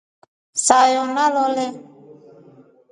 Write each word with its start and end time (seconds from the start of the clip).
Sayo 0.65 1.03
nalole. 1.15 1.65